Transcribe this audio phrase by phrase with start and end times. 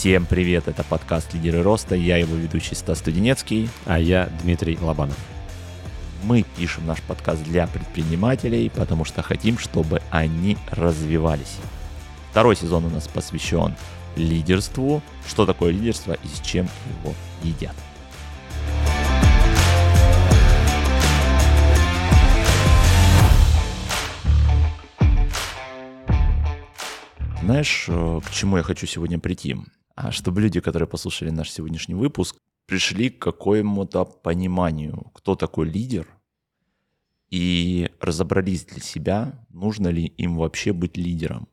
[0.00, 3.68] Всем привет, это подкаст «Лидеры роста», я его ведущий Стас Студенецкий.
[3.84, 5.18] А я Дмитрий Лобанов.
[6.22, 11.58] Мы пишем наш подкаст для предпринимателей, потому что хотим, чтобы они развивались.
[12.30, 13.76] Второй сезон у нас посвящен
[14.16, 16.66] лидерству, что такое лидерство и с чем
[17.02, 17.76] его едят.
[27.42, 29.58] Знаешь, э, к чему я хочу сегодня прийти?
[30.02, 36.08] А чтобы люди, которые послушали наш сегодняшний выпуск, пришли к какому-то пониманию, кто такой лидер,
[37.28, 41.48] и разобрались для себя, нужно ли им вообще быть лидером.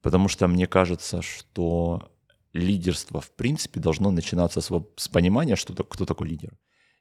[0.00, 2.10] Потому что мне кажется, что
[2.54, 6.56] лидерство в принципе должно начинаться с, с понимания, что, кто такой лидер.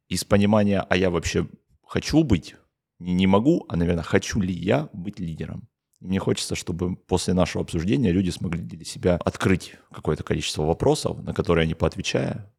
[0.09, 1.47] И с понимания, а я вообще
[1.85, 2.55] хочу быть,
[2.99, 5.69] не, не могу, а, наверное, хочу ли я быть лидером.
[6.03, 11.33] Мне хочется, чтобы после нашего обсуждения люди смогли для себя открыть какое-то количество вопросов, на
[11.33, 12.53] которые они, поотвечая,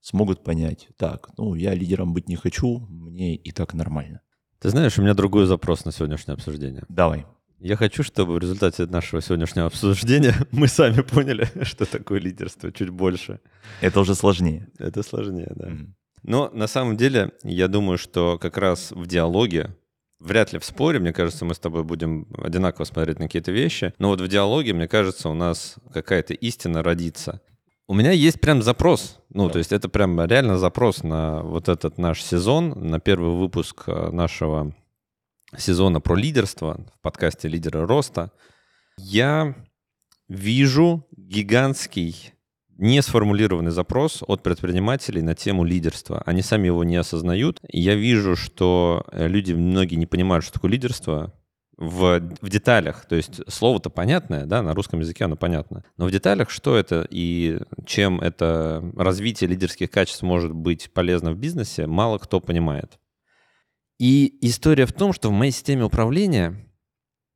[0.00, 4.22] смогут понять, так, ну, я лидером быть не хочу, мне и так нормально.
[4.58, 6.84] Ты знаешь, у меня другой запрос на сегодняшнее обсуждение.
[6.88, 7.26] Давай.
[7.58, 12.88] Я хочу, чтобы в результате нашего сегодняшнего обсуждения мы сами поняли, что такое лидерство чуть
[12.88, 13.40] больше.
[13.82, 14.70] Это уже сложнее.
[14.78, 15.68] Это сложнее, да.
[15.68, 15.88] Mm-hmm.
[16.22, 19.76] Но на самом деле я думаю, что как раз в диалоге
[20.20, 23.94] Вряд ли в споре, мне кажется, мы с тобой будем одинаково смотреть на какие-то вещи.
[23.98, 27.40] Но вот в диалоге, мне кажется, у нас какая-то истина родится.
[27.88, 29.18] У меня есть прям запрос.
[29.30, 29.54] Ну, да.
[29.54, 34.10] то есть это прям реально запрос на вот этот наш сезон, на первый выпуск э,
[34.10, 34.74] нашего
[35.56, 38.30] сезона про лидерство в подкасте «Лидеры роста».
[38.98, 39.56] Я
[40.28, 42.34] вижу гигантский
[42.80, 46.22] не сформулированный запрос от предпринимателей на тему лидерства.
[46.24, 47.60] Они сами его не осознают.
[47.68, 51.34] Я вижу, что э, люди, многие не понимают, что такое лидерство
[51.76, 53.04] в, в деталях.
[53.04, 55.84] То есть слово-то понятное, да, на русском языке оно понятно.
[55.98, 61.36] Но в деталях, что это и чем это развитие лидерских качеств может быть полезно в
[61.36, 62.98] бизнесе, мало кто понимает.
[63.98, 66.66] И история в том, что в моей системе управления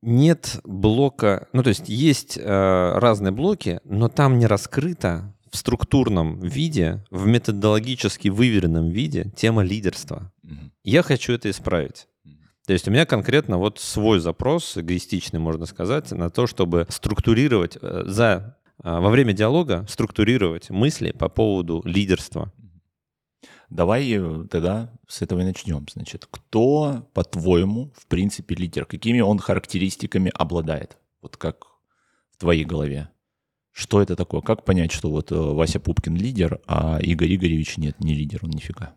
[0.01, 6.41] нет блока, ну то есть есть э, разные блоки, но там не раскрыто в структурном
[6.41, 10.33] виде, в методологически выверенном виде тема лидерства.
[10.83, 12.07] Я хочу это исправить.
[12.67, 17.77] То есть у меня конкретно вот свой запрос, эгоистичный, можно сказать, на то, чтобы структурировать
[17.81, 22.51] э, за э, во время диалога структурировать мысли по поводу лидерства.
[23.69, 25.85] Давай э, тогда с этого и начнем.
[25.93, 28.85] Значит, кто, по-твоему, в принципе, лидер?
[28.85, 30.97] Какими он характеристиками обладает?
[31.21, 31.67] Вот как
[32.31, 33.09] в твоей голове.
[33.75, 34.39] Что это такое?
[34.39, 38.51] Как понять, что вот э, Вася Пупкин лидер, а Игорь Игоревич нет, не лидер, он
[38.51, 38.95] нифига.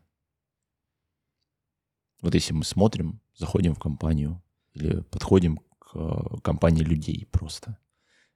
[2.22, 4.41] Вот если мы смотрим, заходим в компанию
[4.75, 7.77] или подходим к э, компании людей просто,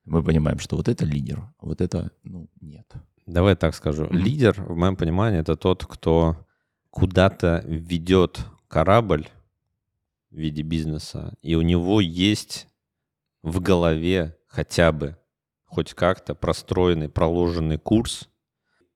[0.04, 2.92] мы понимаем, что вот это лидер, а вот это, ну, нет.
[3.24, 4.08] Давай так скажу.
[4.10, 6.44] Лидер, в моем понимании, это тот, кто
[6.90, 9.28] куда-то ведет корабль
[10.32, 12.66] в виде бизнеса, и у него есть
[13.42, 15.16] в голове хотя бы
[15.72, 18.28] хоть как-то простроенный, проложенный курс,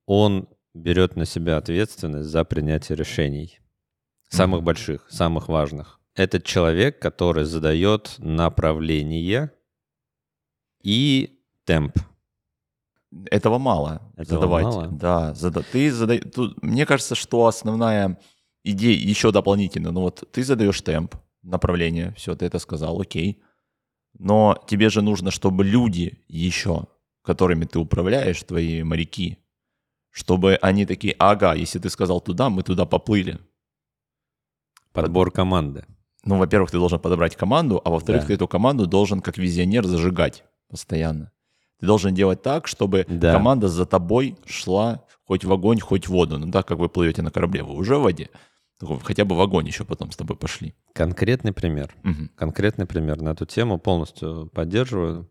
[0.05, 3.61] он берет на себя ответственность за принятие решений.
[4.29, 4.65] Самых mm-hmm.
[4.65, 6.01] больших, самых важных.
[6.15, 9.53] Это человек, который задает направление
[10.83, 11.99] и темп.
[13.31, 14.65] Этого мало Этого задавать.
[14.65, 14.89] Мало?
[14.89, 15.63] Да, зада...
[15.63, 16.19] ты задай...
[16.19, 18.19] Тут, мне кажется, что основная
[18.65, 23.43] идея еще дополнительно, ну вот ты задаешь темп, направление, все, ты это сказал, окей.
[24.19, 26.87] Но тебе же нужно, чтобы люди еще,
[27.23, 29.39] которыми ты управляешь, твои моряки,
[30.11, 33.39] чтобы они такие, ага, если ты сказал туда, мы туда поплыли.
[34.93, 35.85] Подбор команды.
[36.25, 38.29] Ну, во-первых, ты должен подобрать команду, а во-вторых, да.
[38.29, 41.31] ты эту команду должен как визионер зажигать постоянно.
[41.79, 43.33] Ты должен делать так, чтобы да.
[43.33, 46.39] команда за тобой шла хоть в огонь, хоть в воду.
[46.39, 48.31] Ну так как вы плывете на корабле, вы уже в воде.
[48.81, 50.75] Хотя бы в огонь еще потом с тобой пошли.
[50.93, 51.95] Конкретный пример.
[52.05, 52.29] Угу.
[52.37, 55.31] Конкретный пример на эту тему полностью поддерживаю.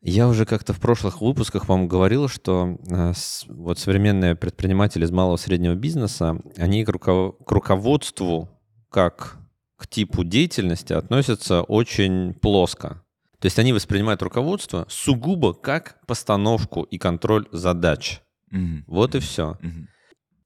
[0.00, 3.12] Я уже как-то в прошлых выпусках вам говорил, что э,
[3.48, 7.36] вот современные предприниматели из малого и среднего бизнеса, они к, руков...
[7.44, 8.48] к руководству
[8.90, 9.38] как
[9.76, 13.02] к типу деятельности относятся очень плоско.
[13.38, 18.20] То есть они воспринимают руководство сугубо как постановку и контроль задач.
[18.52, 18.84] Mm-hmm.
[18.86, 19.58] Вот и все.
[19.60, 19.86] Mm-hmm.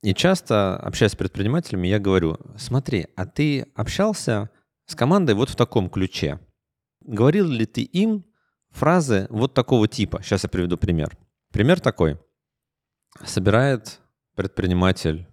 [0.02, 4.50] И часто, общаясь с предпринимателями, я говорю, смотри, а ты общался
[4.86, 6.40] с командой вот в таком ключе?
[7.00, 8.24] Говорил ли ты им
[8.70, 10.22] фразы вот такого типа?
[10.22, 11.16] Сейчас я приведу пример.
[11.52, 12.18] Пример такой.
[13.24, 14.00] Собирает
[14.34, 15.26] предприниматель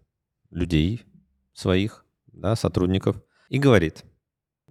[0.49, 1.05] людей
[1.53, 4.05] своих, да, сотрудников, и говорит,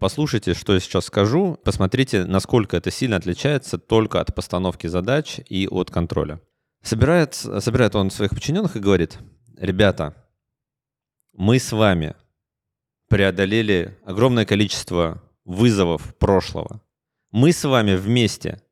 [0.03, 5.69] Послушайте, что я сейчас скажу, посмотрите, насколько это сильно отличается только от постановки задач и
[5.69, 6.41] от контроля.
[6.83, 9.19] Собирает, собирает он своих подчиненных и говорит,
[9.57, 10.15] ребята,
[11.33, 12.15] мы с вами
[13.09, 16.81] преодолели огромное количество вызовов прошлого.
[17.31, 18.63] Мы с вами вместе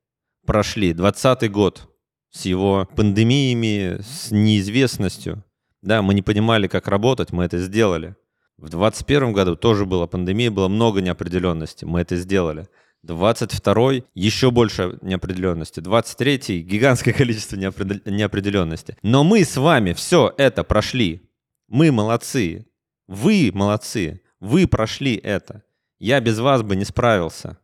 [0.45, 1.89] прошли 20 год
[2.29, 5.43] с его пандемиями, с неизвестностью.
[5.81, 8.15] Да, мы не понимали, как работать, мы это сделали.
[8.57, 12.67] В 2021 году тоже была пандемия, было много неопределенности, мы это сделали.
[13.03, 15.79] 22 еще больше неопределенности.
[15.79, 18.97] 23 гигантское количество неопределенности.
[19.01, 21.21] Но мы с вами все это прошли.
[21.67, 22.67] Мы молодцы.
[23.07, 24.21] Вы молодцы.
[24.39, 25.63] Вы прошли это.
[25.99, 27.57] Я без вас бы не справился.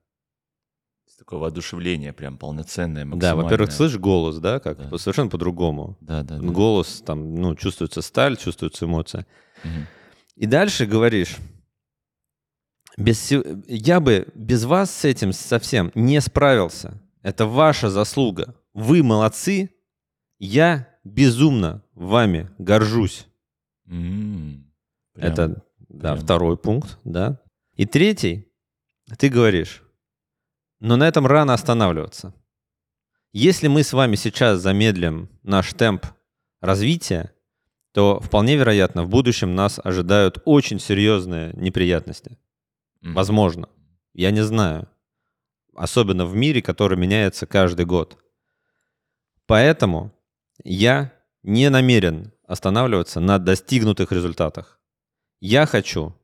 [1.17, 4.97] Такое воодушевление прям полноценное, Да, во-первых, слышишь голос, да, как да.
[4.97, 5.97] совершенно по-другому.
[5.99, 6.47] Да, да, да.
[6.47, 9.25] Голос, там, ну, чувствуется сталь, чувствуется эмоция.
[9.65, 9.71] Угу.
[10.37, 11.35] И дальше говоришь,
[12.97, 13.31] без,
[13.67, 16.99] я бы без вас с этим совсем не справился.
[17.21, 18.55] Это ваша заслуга.
[18.73, 19.69] Вы молодцы.
[20.39, 23.27] Я безумно вами горжусь.
[23.87, 24.63] Mm,
[25.13, 26.25] прям, Это да, прям.
[26.25, 27.39] второй пункт, да.
[27.75, 28.47] И третий,
[29.17, 29.83] ты говоришь,
[30.79, 32.33] но на этом рано останавливаться.
[33.31, 36.05] Если мы с вами сейчас замедлим наш темп
[36.61, 37.33] развития,
[37.93, 42.37] то вполне вероятно в будущем нас ожидают очень серьезные неприятности.
[43.01, 43.69] Возможно.
[44.13, 44.87] Я не знаю.
[45.75, 48.17] Особенно в мире, который меняется каждый год.
[49.45, 50.11] Поэтому
[50.63, 51.13] я
[51.43, 54.79] не намерен останавливаться на достигнутых результатах.
[55.39, 56.15] Я хочу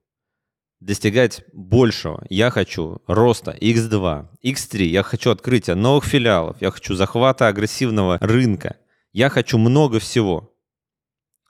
[0.80, 2.26] достигать большего.
[2.30, 4.84] Я хочу роста X2, X3.
[4.84, 6.62] Я хочу открытия новых филиалов.
[6.62, 8.78] Я хочу захвата агрессивного рынка.
[9.12, 10.54] Я хочу много всего.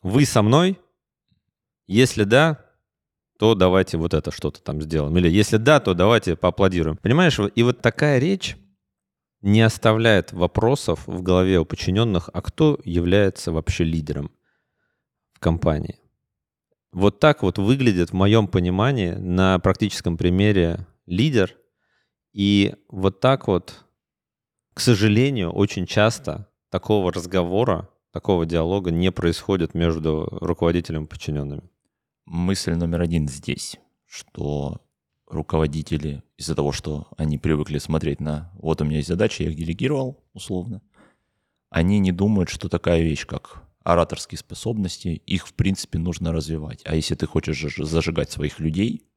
[0.01, 0.79] Вы со мной?
[1.87, 2.62] Если да,
[3.38, 5.18] то давайте вот это что-то там сделаем.
[5.18, 6.97] Или если да, то давайте поаплодируем.
[6.97, 8.57] Понимаешь, и вот такая речь
[9.41, 14.31] не оставляет вопросов в голове у подчиненных, а кто является вообще лидером
[15.33, 16.00] в компании.
[16.94, 21.56] Вот так вот выглядит в моем понимании на практическом примере лидер.
[22.31, 23.83] И вот так вот,
[24.74, 31.72] к сожалению, очень часто такого разговора, такого диалога не происходит между руководителем и подчиненными
[32.25, 34.81] мысль номер один здесь, что
[35.27, 39.55] руководители из-за того, что они привыкли смотреть на вот у меня есть задача, я их
[39.55, 40.81] делегировал условно,
[41.69, 46.81] они не думают, что такая вещь, как ораторские способности, их в принципе нужно развивать.
[46.85, 49.07] А если ты хочешь зажигать своих людей,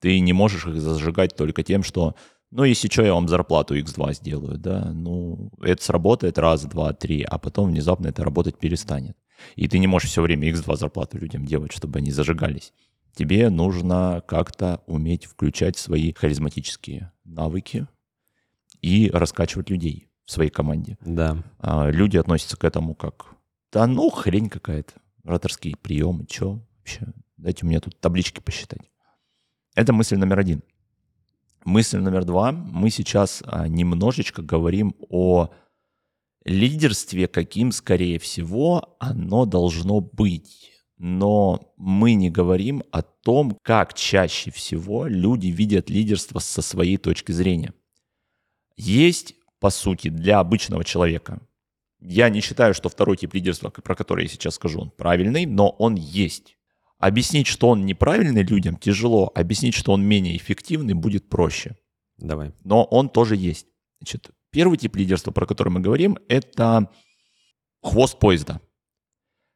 [0.00, 2.14] ты не можешь их зажигать только тем, что
[2.50, 7.22] ну, если что, я вам зарплату X2 сделаю, да, ну, это сработает раз, два, три,
[7.22, 9.16] а потом внезапно это работать перестанет.
[9.56, 12.72] И ты не можешь все время X2 зарплату людям делать, чтобы они зажигались.
[13.14, 17.86] Тебе нужно как-то уметь включать свои харизматические навыки
[18.80, 20.96] и раскачивать людей в своей команде.
[21.04, 21.42] Да.
[21.58, 23.26] А, люди относятся к этому как,
[23.70, 24.94] да ну, хрень какая-то,
[25.24, 27.06] ораторские приемы, что вообще,
[27.36, 28.90] дайте мне тут таблички посчитать.
[29.74, 30.62] Это мысль номер один.
[31.64, 32.50] Мысль номер два.
[32.52, 35.50] Мы сейчас а, немножечко говорим о
[36.44, 40.70] лидерстве, каким, скорее всего, оно должно быть.
[40.98, 47.32] Но мы не говорим о том, как чаще всего люди видят лидерство со своей точки
[47.32, 47.74] зрения.
[48.76, 51.40] Есть, по сути, для обычного человека.
[52.00, 55.70] Я не считаю, что второй тип лидерства, про который я сейчас скажу, он правильный, но
[55.70, 56.56] он есть.
[56.98, 59.30] Объяснить, что он неправильный людям, тяжело.
[59.34, 61.76] Объяснить, что он менее эффективный, будет проще.
[62.16, 62.52] Давай.
[62.62, 63.66] Но он тоже есть.
[63.98, 66.90] Значит, Первый тип лидерства, про который мы говорим, это
[67.82, 68.60] хвост поезда.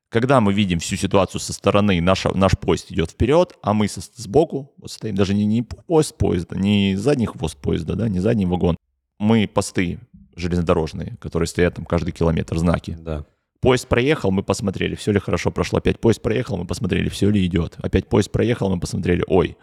[0.09, 4.01] Когда мы видим всю ситуацию со стороны, наш, наш поезд идет вперед, а мы со,
[4.01, 8.47] сбоку вот стоим, даже не, не поезд поезда, не задний хвост поезда, да, не задний
[8.47, 8.79] вагон.
[9.19, 9.99] Мы посты
[10.35, 12.97] железнодорожные, которые стоят там каждый километр, знаки.
[12.99, 13.27] Да.
[13.61, 15.79] Поезд проехал, мы посмотрели, все ли хорошо прошло.
[15.79, 17.75] Опять поезд проехал, мы посмотрели, все ли идет.
[17.79, 19.59] Опять поезд проехал, мы посмотрели, ой,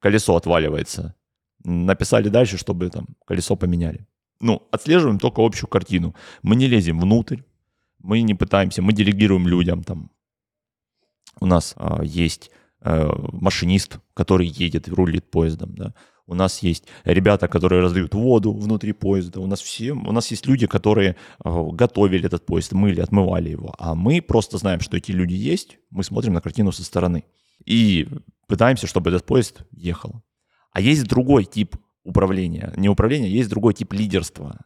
[0.00, 1.14] колесо отваливается.
[1.64, 4.06] Написали дальше, чтобы там колесо поменяли
[4.40, 6.14] ну, отслеживаем только общую картину.
[6.42, 7.40] Мы не лезем внутрь,
[7.98, 10.10] мы не пытаемся, мы делегируем людям там.
[11.40, 15.94] У нас а, есть а, машинист, который едет, рулит поездом, да.
[16.26, 19.40] У нас есть ребята, которые раздают воду внутри поезда.
[19.40, 23.74] У нас все, у нас есть люди, которые а, готовили этот поезд, мыли, отмывали его.
[23.78, 25.78] А мы просто знаем, что эти люди есть.
[25.90, 27.24] Мы смотрим на картину со стороны
[27.64, 28.06] и
[28.46, 30.22] пытаемся, чтобы этот поезд ехал.
[30.72, 31.76] А есть другой тип
[32.08, 32.72] управления.
[32.76, 34.58] Не управления, есть другой тип лидерства.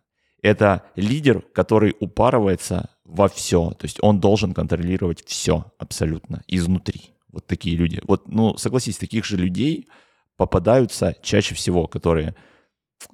[0.43, 3.71] Это лидер, который упарывается во все.
[3.73, 7.13] То есть он должен контролировать все абсолютно изнутри.
[7.33, 8.01] Вот такие люди.
[8.07, 9.89] Вот, ну, согласись, таких же людей
[10.37, 12.35] попадаются чаще всего, которые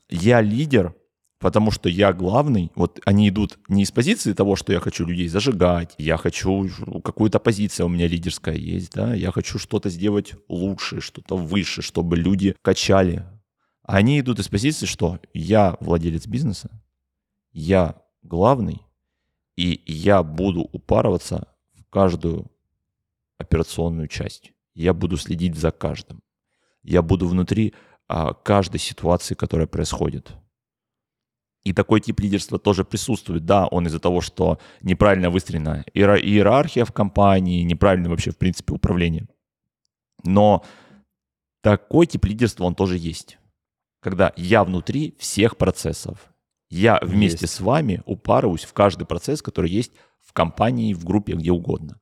[0.08, 0.94] я лидер,
[1.38, 2.70] потому что я главный.
[2.74, 6.68] Вот они идут не из позиции того, что я хочу людей зажигать, я хочу
[7.04, 12.16] какую-то позицию у меня лидерская есть, да, я хочу что-то сделать лучше, что-то выше, чтобы
[12.16, 13.24] люди качали.
[13.88, 16.68] Они идут из позиции, что я владелец бизнеса,
[17.52, 18.82] я главный,
[19.56, 22.52] и я буду упарываться в каждую
[23.38, 24.52] операционную часть.
[24.74, 26.22] Я буду следить за каждым.
[26.82, 27.72] Я буду внутри
[28.08, 30.32] а, каждой ситуации, которая происходит.
[31.64, 33.46] И такой тип лидерства тоже присутствует.
[33.46, 39.26] Да, он из-за того, что неправильно выстроена иерархия в компании, неправильно вообще, в принципе, управление.
[40.24, 40.62] Но
[41.62, 43.38] такой тип лидерства, он тоже есть.
[44.08, 46.32] Когда я внутри всех процессов.
[46.70, 47.54] Я вместе есть.
[47.54, 52.00] с вами упарываюсь в каждый процесс, который есть в компании, в группе, где угодно.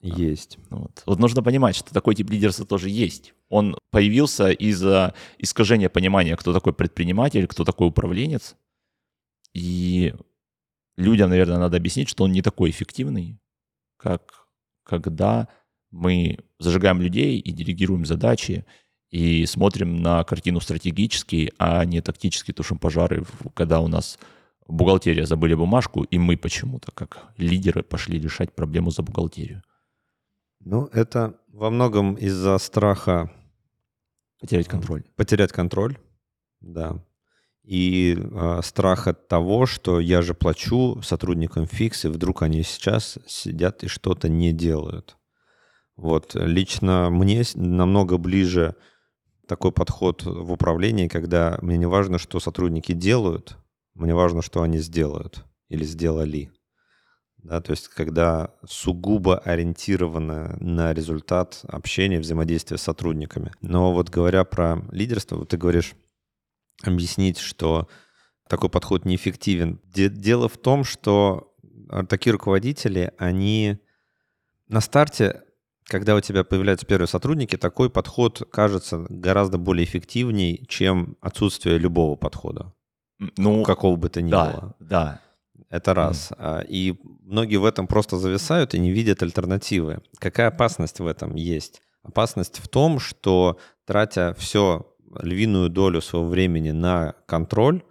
[0.00, 0.58] Есть.
[0.70, 1.04] Вот.
[1.06, 3.34] вот нужно понимать, что такой тип лидерства тоже есть.
[3.48, 8.56] Он появился из-за искажения понимания, кто такой предприниматель, кто такой управленец.
[9.52, 10.12] И
[10.96, 13.38] людям, наверное, надо объяснить, что он не такой эффективный,
[13.96, 14.48] как
[14.82, 15.48] когда
[15.92, 18.66] мы зажигаем людей и делегируем задачи,
[19.14, 24.18] и смотрим на картину стратегически, а не тактически тушим пожары, когда у нас
[24.66, 29.62] бухгалтерия забыли бумажку, и мы почему-то, как лидеры, пошли решать проблему за бухгалтерию.
[30.58, 33.30] Ну, это во многом из-за страха...
[34.40, 35.04] Потерять контроль.
[35.14, 35.96] Потерять контроль,
[36.60, 37.00] да.
[37.62, 43.18] И э, страх от того, что я же плачу сотрудникам фикс, и вдруг они сейчас
[43.28, 45.16] сидят и что-то не делают.
[45.94, 48.74] Вот лично мне намного ближе
[49.46, 53.56] такой подход в управлении, когда мне не важно, что сотрудники делают,
[53.94, 56.50] мне важно, что они сделают или сделали.
[57.38, 63.52] Да, то есть когда сугубо ориентировано на результат общения, взаимодействия с сотрудниками.
[63.60, 65.94] Но вот говоря про лидерство, вот ты говоришь,
[66.82, 67.86] объяснить, что
[68.48, 69.80] такой подход неэффективен.
[69.84, 71.54] Дело в том, что
[72.08, 73.78] такие руководители, они
[74.68, 75.43] на старте
[75.84, 82.16] когда у тебя появляются первые сотрудники, такой подход кажется гораздо более эффективней, чем отсутствие любого
[82.16, 82.72] подхода.
[83.36, 84.74] Ну, какого бы то ни да, было.
[84.80, 85.20] Да.
[85.70, 86.32] Это раз.
[86.32, 86.66] Mm.
[86.68, 90.02] И многие в этом просто зависают и не видят альтернативы.
[90.18, 91.82] Какая опасность в этом есть?
[92.02, 94.86] Опасность в том, что тратя все
[95.20, 97.82] львиную долю своего времени на контроль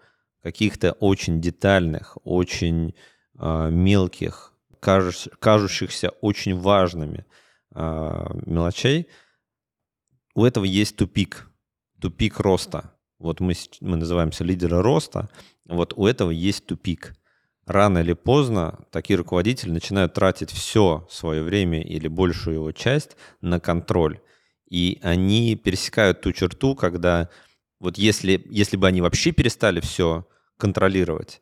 [0.41, 2.95] каких-то очень детальных, очень
[3.39, 7.25] э, мелких, кажущ, кажущихся очень важными
[7.75, 9.07] мелочей,
[10.35, 11.49] у этого есть тупик,
[11.99, 12.95] тупик роста.
[13.19, 15.29] Вот мы, мы называемся лидеры роста,
[15.65, 17.15] вот у этого есть тупик.
[17.65, 23.59] Рано или поздно такие руководители начинают тратить все свое время или большую его часть на
[23.61, 24.19] контроль.
[24.69, 27.29] И они пересекают ту черту, когда
[27.79, 30.27] вот если, если бы они вообще перестали все
[30.57, 31.41] контролировать,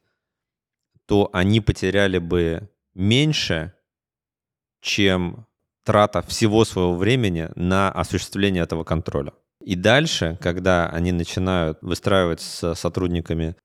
[1.08, 3.74] то они потеряли бы меньше,
[4.82, 5.48] чем
[5.84, 9.34] трата всего своего времени на осуществление этого контроля.
[9.64, 13.56] И дальше, когда они начинают выстраивать с сотрудниками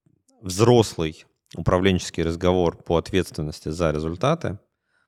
[0.42, 4.58] взрослый управленческий разговор по ответственности за результаты,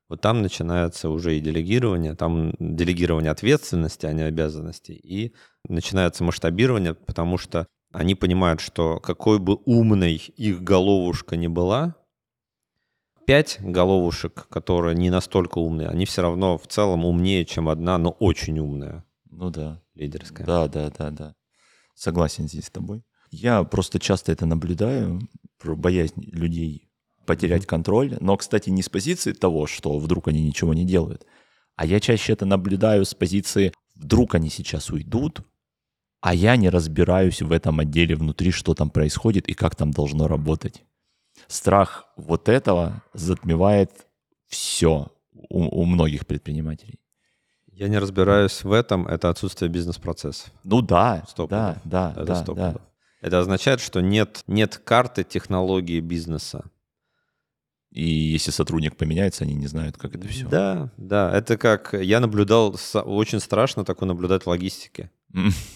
[0.07, 5.35] вот там начинается уже и делегирование, там делегирование ответственности, а не обязанностей, и
[5.67, 11.95] начинается масштабирование, потому что они понимают, что какой бы умной их головушка ни была,
[13.29, 18.09] пять головушек, которые не настолько умные, они все равно в целом умнее, чем одна, но
[18.09, 19.05] очень умная.
[19.29, 19.83] Ну да.
[19.93, 20.47] Лидерская.
[20.47, 21.35] Да, да, да, да.
[21.93, 23.03] Согласен здесь с тобой.
[23.29, 25.21] Я просто часто это наблюдаю,
[25.59, 26.89] про боязнь людей
[27.27, 27.67] потерять mm-hmm.
[27.67, 28.17] контроль.
[28.19, 31.27] Но, кстати, не с позиции того, что вдруг они ничего не делают,
[31.75, 35.41] а я чаще это наблюдаю с позиции вдруг они сейчас уйдут,
[36.19, 40.27] а я не разбираюсь в этом отделе внутри, что там происходит и как там должно
[40.27, 40.83] работать
[41.47, 44.07] страх вот этого затмевает
[44.47, 46.99] все у, у многих предпринимателей.
[47.71, 50.51] Я не разбираюсь в этом, это отсутствие бизнес-процессов.
[50.63, 52.75] Ну да, стоп да, да, это да, стоп да.
[53.21, 56.69] Это означает, что нет, нет карты технологии бизнеса.
[57.91, 60.47] И если сотрудник поменяется, они не знают, как это все.
[60.47, 61.35] Да, да.
[61.35, 65.11] Это как я наблюдал, очень страшно такое наблюдать в логистике.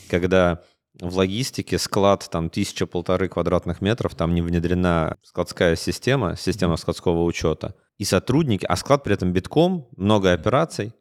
[0.09, 0.61] Когда
[0.99, 7.75] в логистике склад там тысяча-полторы квадратных метров, там не внедрена складская система, система складского учета,
[7.97, 10.93] и сотрудники, а склад при этом битком, много операций,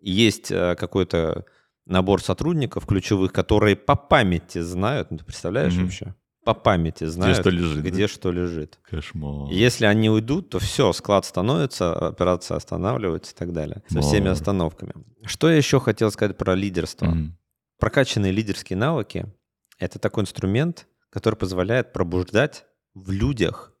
[0.00, 1.44] есть э, какой-то
[1.86, 5.82] набор сотрудников ключевых, которые по памяти знают, ну, ты представляешь mm-hmm.
[5.82, 6.14] вообще?
[6.44, 7.84] По памяти знают, где что лежит.
[7.84, 8.08] Где да?
[8.08, 8.78] что лежит.
[8.88, 9.50] Кошмар.
[9.50, 13.82] Если они уйдут, то все, склад становится, операция останавливается и так далее.
[13.88, 14.94] Со всеми остановками.
[15.24, 17.06] Что я еще хотел сказать про лидерство?
[17.06, 17.37] Mm-hmm
[17.78, 19.26] прокачанные лидерские навыки—
[19.78, 23.72] это такой инструмент, который позволяет пробуждать в людях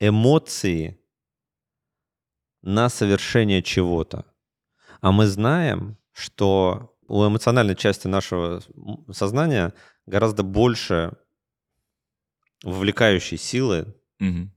[0.00, 1.00] эмоции
[2.62, 4.24] на совершение чего-то.
[5.00, 8.62] А мы знаем, что у эмоциональной части нашего
[9.12, 9.74] сознания
[10.06, 11.12] гораздо больше
[12.62, 14.50] вовлекающей силы, Мгм.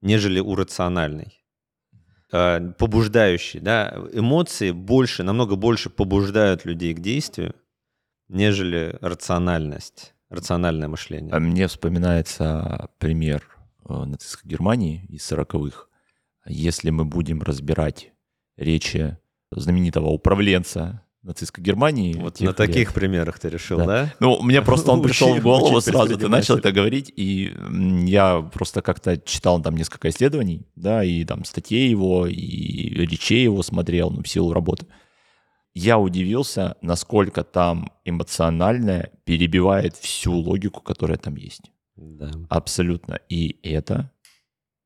[0.00, 1.44] нежели у рациональной.
[2.32, 7.54] Э, Побуждающей, да, эмоции больше, намного больше побуждают людей к действию,
[8.30, 11.32] нежели рациональность, рациональное мышление.
[11.32, 13.42] А Мне вспоминается пример
[13.88, 15.86] э, нацистской Германии из 40-х.
[16.46, 18.12] Если мы будем разбирать
[18.56, 19.18] речи
[19.50, 22.14] знаменитого управленца нацистской Германии...
[22.14, 22.94] Вот на таких лет.
[22.94, 23.86] примерах ты решил, Да.
[23.86, 24.14] да?
[24.20, 27.54] Ну, мне просто он пришел в голову учи сразу, ты начал это говорить, и
[28.06, 32.34] я просто как-то читал там несколько исследований, да, и там статей его, и
[33.06, 34.86] речей его смотрел, ну, в силу работы.
[35.74, 41.70] Я удивился, насколько там эмоциональное перебивает всю логику, которая там есть.
[41.96, 42.30] Да.
[42.48, 43.20] Абсолютно.
[43.28, 44.10] И это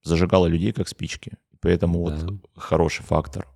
[0.02, 1.32] зажигало людей как спички.
[1.60, 2.16] Поэтому Да.
[2.26, 3.48] вот хороший фактор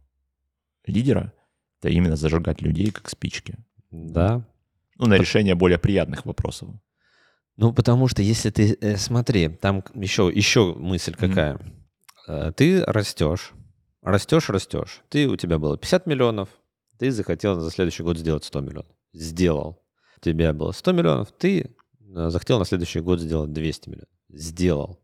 [0.87, 1.33] лидера—
[1.81, 3.57] это именно зажигать людей как спички.
[3.91, 4.43] Да.
[4.97, 6.71] Ну, на решение более приятных вопросов.
[7.57, 11.59] Ну, потому что если ты, э, смотри, там еще, еще мысль какая.
[12.27, 13.53] Э, Ты растешь,
[14.03, 15.03] растешь, растешь.
[15.09, 16.49] Ты, у тебя было 50 миллионов,
[16.99, 18.97] ты захотел за следующий год сделать 100 миллионов.
[19.13, 19.83] Сделал.
[20.17, 24.09] У тебя было 100 миллионов, ты э, захотел на следующий год сделать 200 миллионов.
[24.31, 24.99] Сделал.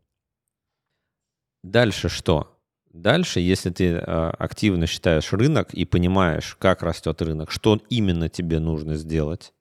[1.63, 2.59] Дальше что?
[2.91, 8.59] Дальше, если ты э, активно считаешь рынок и понимаешь, как растет рынок, что именно тебе
[8.59, 9.53] нужно сделать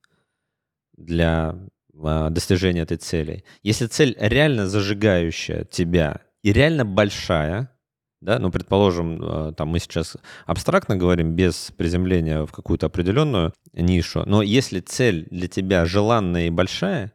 [0.97, 1.57] для
[1.93, 3.45] э, достижения этой цели.
[3.63, 7.74] Если цель реально зажигающая тебя и реально большая,
[8.25, 10.17] да, ну, предположим, э, там мы сейчас
[10.47, 16.51] абстрактно говорим, без приземления в какую-то определенную нишу, но если цель для тебя желанная и
[16.51, 17.13] большая,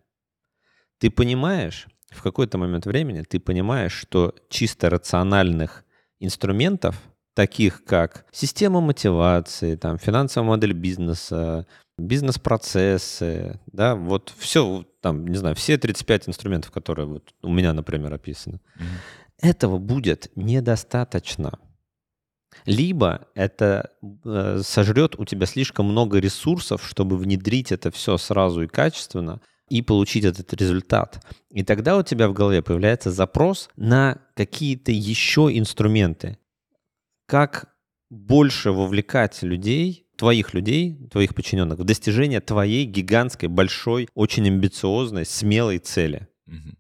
[1.00, 5.84] ты понимаешь, в какой-то момент времени ты понимаешь, что чисто рациональных
[6.20, 7.02] инструментов,
[7.34, 11.66] таких как система мотивации, там, финансовая модель бизнеса,
[11.98, 18.14] бизнес-процессы, да, вот все, там, не знаю, все 35 инструментов, которые вот у меня, например,
[18.14, 18.60] описаны,
[19.42, 21.60] этого будет недостаточно.
[22.66, 23.92] Либо это
[24.26, 29.82] э, сожрет у тебя слишком много ресурсов, чтобы внедрить это все сразу и качественно, и
[29.82, 31.24] получить этот результат.
[31.52, 36.38] И тогда у тебя в голове появляется запрос на какие-то еще инструменты.
[37.28, 37.76] Как
[38.10, 45.78] больше вовлекать людей, твоих людей, твоих подчиненных, в достижение твоей гигантской, большой, очень амбициозной, смелой
[45.78, 46.28] цели.
[46.48, 46.79] Мгм.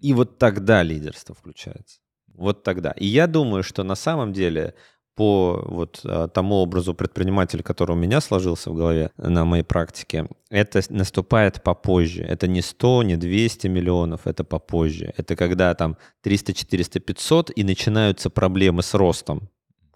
[0.00, 2.00] И вот тогда лидерство включается.
[2.34, 2.92] Вот тогда.
[2.92, 4.74] И я думаю, что на самом деле
[5.18, 10.28] по вот а, тому образу предпринимателя, который у меня сложился в голове на моей практике,
[10.48, 12.22] это наступает попозже.
[12.22, 15.12] Это не 100, не 200 миллионов, это попозже.
[15.16, 19.50] Это когда там 300, 400, 500 и начинаются проблемы с ростом.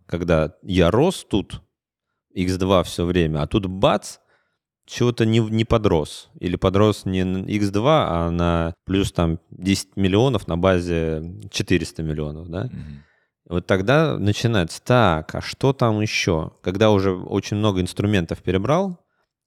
[0.06, 1.62] Когда я рос тут,
[2.36, 4.16] x2 все время, а тут бац,
[4.86, 6.30] чего-то не, не подрос.
[6.40, 12.48] Или подрос не на x2, а на плюс там 10 миллионов на базе 400 миллионов,
[12.48, 12.64] да?
[12.64, 13.04] Мгм.
[13.48, 16.52] Вот тогда начинается, так, а что там еще?
[16.62, 18.98] Когда уже очень много инструментов перебрал,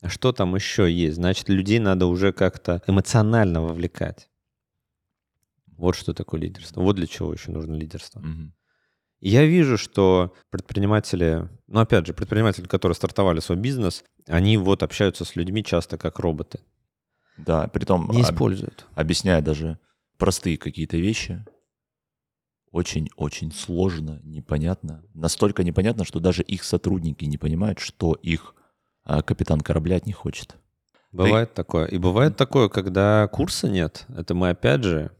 [0.01, 1.15] а что там еще есть?
[1.15, 4.29] Значит, людей надо уже как-то эмоционально вовлекать.
[5.77, 6.81] Вот что такое лидерство.
[6.81, 8.19] Вот для чего еще нужно лидерство.
[8.19, 8.53] Мгм.
[9.21, 15.25] Я вижу, что предприниматели, ну опять же, предприниматели, которые стартовали свой бизнес, они вот общаются
[15.25, 16.59] с людьми часто как роботы.
[17.37, 18.85] Да, притом Не об- используют.
[18.93, 19.79] объясняя даже
[20.17, 21.43] простые какие-то вещи,
[22.71, 25.03] очень-очень сложно, непонятно.
[25.13, 28.53] Настолько непонятно, что даже их сотрудники не понимают, что их
[29.03, 30.55] а, капитан корабля от них хочет.
[31.13, 31.85] Бывает такое.
[31.85, 34.05] И бывает такое, когда курса нет.
[34.09, 35.11] Это мы опять же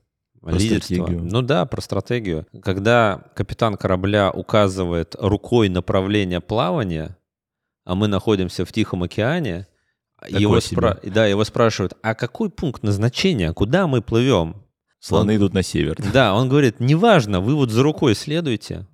[0.46, 0.94] Про лидерство.
[0.96, 1.24] стратегию.
[1.24, 2.46] Ну да, про стратегию.
[2.62, 7.18] Когда капитан корабля указывает рукой направление плавания,
[7.84, 9.68] а мы находимся в Тихом океане,
[10.20, 10.78] Такое его, себе.
[10.82, 14.64] спра- да, его спрашивают, а какой пункт назначения, куда мы плывем?
[15.00, 15.98] Слоны идут на север.
[16.14, 18.88] Да, он говорит, неважно, вы вот за рукой следуйте.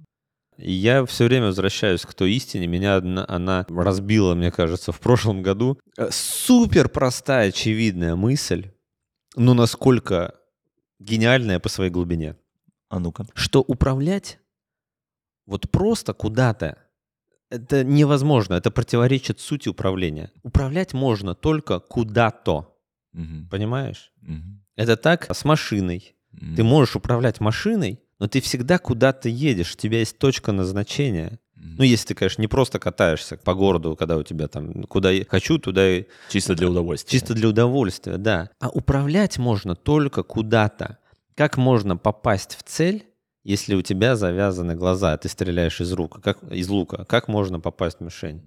[0.57, 2.67] И я все время возвращаюсь к той истине.
[2.67, 5.79] Меня одна- она разбила, мне кажется, в прошлом году.
[5.97, 8.71] Э, Супер простая, очевидная мысль,
[9.35, 10.35] но насколько
[11.01, 12.35] гениальная по своей глубине.
[12.89, 13.25] А ну-ка.
[13.33, 14.39] Что управлять
[15.45, 16.77] вот просто куда-то,
[17.49, 20.31] это невозможно, это противоречит сути управления.
[20.43, 22.77] Управлять можно только куда-то,
[23.13, 23.49] Мгм.
[23.49, 24.13] понимаешь?
[24.21, 24.63] Мгм.
[24.75, 26.15] Это так с машиной.
[26.31, 26.55] Мгм.
[26.55, 31.39] Ты можешь управлять машиной, но ты всегда куда-то едешь, у тебя есть точка назначения.
[31.63, 35.25] Ну, если ты, конечно, не просто катаешься по городу, когда у тебя там куда я
[35.25, 36.05] хочу, туда и...
[36.29, 37.11] Чисто для удовольствия.
[37.11, 38.49] Чисто для удовольствия, да.
[38.59, 40.97] А управлять можно только куда-то.
[41.35, 43.05] Как можно попасть в цель,
[43.43, 47.05] если у тебя завязаны глаза, а ты стреляешь из, рука, как, из лука?
[47.05, 48.43] Как можно попасть в мишень?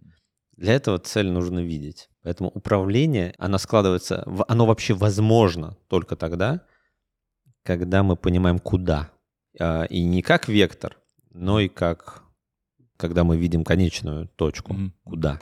[0.56, 2.08] Для этого цель нужно видеть.
[2.22, 6.62] Поэтому управление, оно складывается, оно вообще возможно только тогда,
[7.64, 9.10] когда мы понимаем, куда.
[9.58, 10.96] А, и не как вектор,
[11.32, 12.23] но и как,
[12.96, 14.90] когда мы видим конечную точку, mm-hmm.
[15.04, 15.40] куда.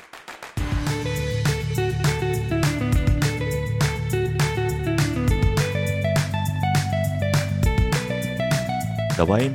[9.17, 9.53] Давай,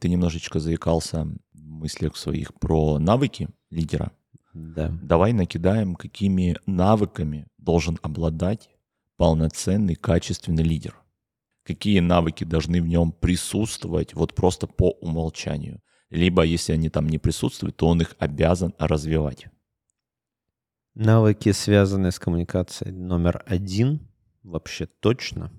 [0.00, 4.12] ты немножечко заикался в мыслях своих про навыки лидера.
[4.52, 4.90] Да.
[5.02, 8.68] Давай накидаем, какими навыками должен обладать
[9.16, 10.96] полноценный, качественный лидер.
[11.64, 15.80] Какие навыки должны в нем присутствовать вот просто по умолчанию.
[16.10, 19.46] Либо, если они там не присутствуют, то он их обязан развивать.
[20.94, 24.00] Навыки, связанные с коммуникацией, номер один,
[24.42, 25.52] вообще точно.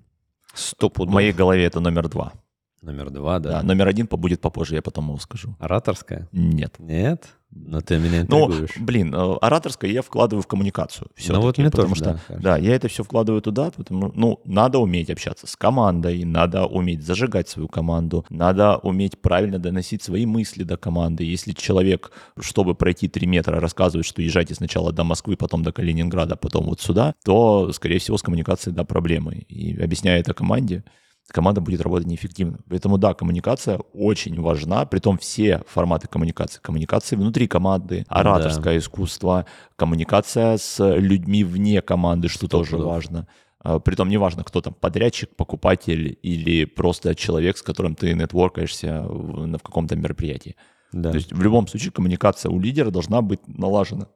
[0.53, 2.33] Сто В моей голове это номер два.
[2.81, 3.51] Номер два, да.
[3.51, 5.55] Да, номер один побудет попозже, я потом его скажу.
[5.59, 6.27] Ораторская?
[6.31, 6.79] Нет.
[6.79, 7.29] Нет?
[7.53, 8.71] Но ты меня ну, интригуешь.
[8.77, 11.09] Ну, блин, э, ораторское я вкладываю в коммуникацию.
[11.27, 14.39] Ну вот мне потому тоже, что, да, да, я это все вкладываю туда, потому ну,
[14.45, 20.25] надо уметь общаться с командой, надо уметь зажигать свою команду, надо уметь правильно доносить свои
[20.25, 21.25] мысли до команды.
[21.25, 26.37] Если человек, чтобы пройти 3 метра, рассказывает, что езжайте сначала до Москвы, потом до Калининграда,
[26.37, 29.45] потом вот сюда, то, скорее всего, с коммуникацией, да, проблемы.
[29.49, 30.83] И объясняя это команде,
[31.29, 32.59] команда будет работать неэффективно.
[32.69, 36.59] Поэтому да, коммуникация очень важна, притом все форматы коммуникации.
[36.61, 38.77] Коммуникации внутри команды, ораторское да.
[38.77, 42.83] искусство, коммуникация с людьми вне команды, что Стоп, тоже да.
[42.83, 43.27] важно.
[43.59, 49.57] А, притом неважно, кто там, подрядчик, покупатель или просто человек, с которым ты нетворкаешься в,
[49.57, 50.55] в каком-то мероприятии.
[50.91, 51.11] Да.
[51.11, 54.07] То есть в любом случае коммуникация у лидера должна быть налажена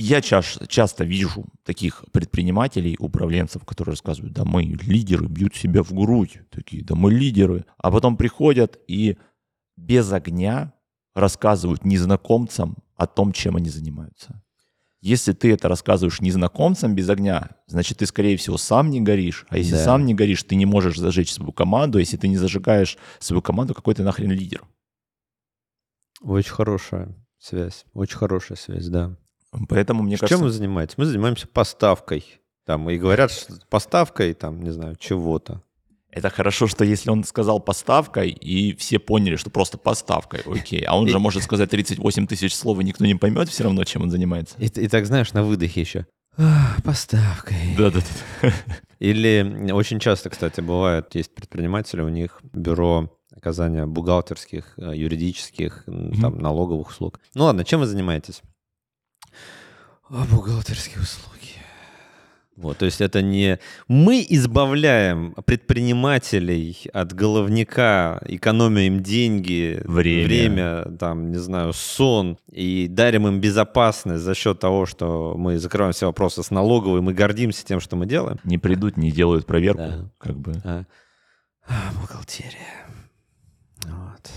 [0.00, 5.92] я чаш, часто вижу таких предпринимателей, управленцев, которые рассказывают, да мы лидеры, бьют себя в
[5.92, 9.18] грудь, такие, да мы лидеры, а потом приходят и
[9.76, 10.72] без огня
[11.14, 14.40] рассказывают незнакомцам о том, чем они занимаются.
[15.00, 19.46] Если ты это рассказываешь незнакомцам без огня, значит, ты, скорее всего, сам не горишь.
[19.48, 19.84] А если да.
[19.84, 21.98] сам не горишь, ты не можешь зажечь свою команду.
[21.98, 24.62] Если ты не зажигаешь свою команду, какой ты нахрен лидер?
[26.20, 27.84] Очень хорошая связь.
[27.92, 29.16] Очень хорошая связь, да.
[29.68, 30.38] Поэтому, мне Чем кажется...
[30.38, 30.98] Чем вы занимаетесь?
[30.98, 32.24] Мы занимаемся поставкой.
[32.64, 35.62] Там, и говорят, что поставкой, там, не знаю, чего-то.
[36.10, 40.82] Это хорошо, что если он сказал поставкой, и все поняли, что просто поставкой, окей.
[40.82, 44.02] А он же может сказать 38 тысяч слов, и никто не поймет все равно, чем
[44.02, 44.56] он занимается.
[44.58, 46.06] И, и так, знаешь, на выдохе еще.
[46.84, 47.74] Поставкой.
[47.76, 48.52] Да-да-да.
[49.00, 56.20] Или очень часто, кстати, бывает, есть предприниматели, у них бюро оказания бухгалтерских, э, юридических, mm-hmm.
[56.20, 57.20] там, налоговых услуг.
[57.34, 58.42] Ну ладно, чем вы занимаетесь?
[60.10, 61.38] А бухгалтерские услуги.
[62.56, 70.24] Вот, то есть это не мы избавляем предпринимателей от головника, экономим деньги, время.
[70.26, 75.92] время, там, не знаю, сон и дарим им безопасность за счет того, что мы закрываем
[75.92, 78.38] все вопросы с налоговой, мы гордимся тем, что мы делаем.
[78.42, 80.10] Не придут, не делают проверку, да.
[80.18, 80.54] как бы.
[80.64, 80.84] А.
[81.68, 82.88] А, бухгалтерия.
[83.84, 84.30] Вот.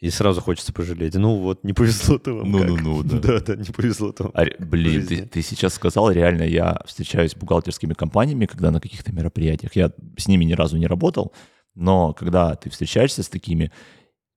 [0.00, 1.14] И сразу хочется пожалеть.
[1.14, 2.50] Ну вот, не повезло-то вам.
[2.50, 3.18] Ну-ну-ну, да.
[3.22, 8.46] Да-да, не повезло-то А, блин, ты, ты сейчас сказал, реально, я встречаюсь с бухгалтерскими компаниями,
[8.46, 9.74] когда на каких-то мероприятиях.
[9.74, 11.32] Я с ними ни разу не работал,
[11.74, 13.72] но когда ты встречаешься с такими,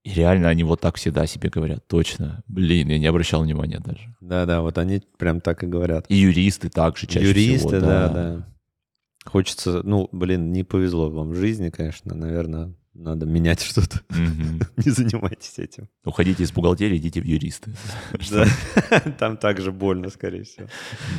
[0.04, 1.88] и реально они вот так всегда себе говорят.
[1.88, 2.44] Точно.
[2.48, 4.16] Блин, я не обращал внимания даже.
[4.20, 6.06] Да-да, вот они прям так и говорят.
[6.10, 7.76] И юристы также чаще юристы, всего.
[7.76, 8.48] Юристы, да, да.
[9.26, 14.02] Хочется, ну, блин, не повезло вам в жизни, конечно, наверное, надо менять что-то.
[14.10, 15.88] Не занимайтесь этим.
[16.04, 17.72] Уходите из бухгалтерии, идите в юристы.
[19.20, 20.68] Там также больно, скорее всего.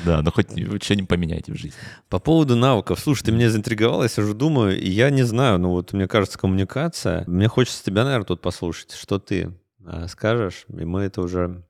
[0.05, 1.79] Да, но хоть что-нибудь поменяйте в жизни.
[2.09, 3.01] По поводу навыков.
[3.01, 6.39] Слушай, ты меня заинтриговал, я сижу, думаю, и я не знаю, ну вот мне кажется,
[6.39, 7.25] коммуникация.
[7.27, 8.93] Мне хочется тебя, наверное, тут послушать.
[8.93, 9.55] Что ты
[9.85, 11.65] а, скажешь, и мы это уже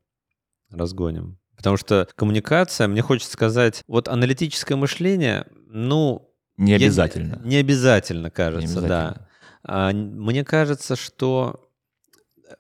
[0.71, 1.39] разгоним.
[1.57, 6.29] Потому что коммуникация, мне хочется сказать, вот аналитическое мышление, ну...
[6.57, 7.41] Не обязательно.
[7.45, 9.29] Не обязательно, кажется, да.
[9.65, 11.69] А, мне кажется, что...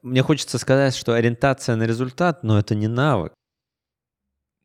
[0.02, 3.32] Мне хочется сказать, что ориентация на результат, но это не навык.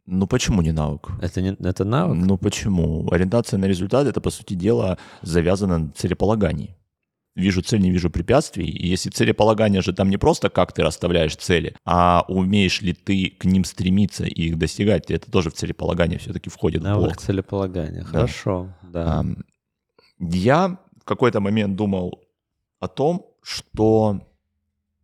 [0.05, 1.09] Ну почему не навык?
[1.21, 2.17] Это, не, это навык?
[2.17, 3.11] Ну почему?
[3.11, 6.77] Ориентация на результат— это, по сути дела, завязано на целеполагании.
[7.35, 8.65] Вижу цель, не вижу препятствий.
[8.65, 13.35] И если целеполагание же там не просто как ты расставляешь цели, а умеешь ли ты
[13.37, 17.17] к ним стремиться и их достигать, это тоже в целеполагание все-таки входит навык в блок.
[17.17, 18.07] целеполагания, да.
[18.07, 19.23] хорошо, да.
[20.19, 22.23] Я в какой-то момент думал,
[22.79, 24.21] о том, что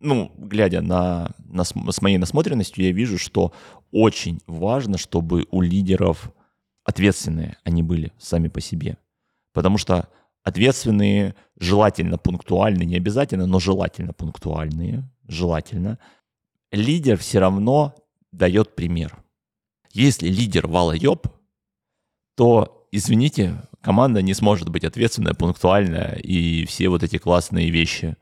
[0.00, 3.52] ну, глядя на, на, с моей насмотренностью, я вижу, что
[3.90, 6.30] очень важно, чтобы у лидеров
[6.84, 8.98] ответственные они были сами по себе.
[9.52, 10.08] Потому что
[10.42, 15.98] ответственные, желательно пунктуальные, не обязательно, но желательно пунктуальные, желательно,
[16.70, 17.94] лидер все равно
[18.30, 19.16] дает пример.
[19.90, 21.28] Если лидер валоеб,
[22.34, 28.16] то, извините, команда не сможет быть ответственная, пунктуальная и все вот эти классные вещи.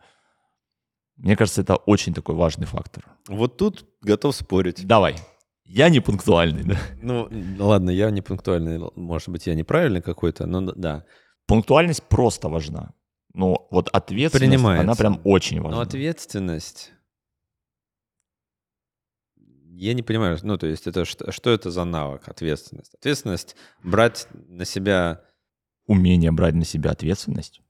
[1.17, 3.05] Мне кажется, это очень такой важный фактор.
[3.29, 4.87] Вот тут готов спорить.
[4.87, 5.17] Давай.
[5.65, 6.77] Я не пунктуальный, да?
[7.01, 8.81] Ну, ладно, я не пунктуальный.
[8.97, 11.05] Может быть, я неправильный какой-то, но да.
[11.47, 12.95] Пунктуальность просто важна.
[13.35, 15.77] Но вот ответственность, она прям очень важна.
[15.77, 16.93] Но ответственность...
[19.83, 22.95] Я не понимаю, ну, то есть это что, что это за навык, ответственность?
[22.95, 25.25] Ответственность брать на себя...
[25.87, 27.61] Умение брать на себя ответственность.